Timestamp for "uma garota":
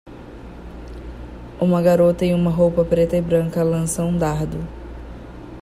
1.59-2.25